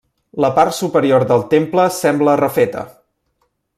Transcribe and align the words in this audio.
La 0.43 0.49
part 0.59 0.75
superior 0.77 1.25
del 1.31 1.45
temple 1.51 1.85
sembla 1.99 2.39
refeta. 2.43 2.87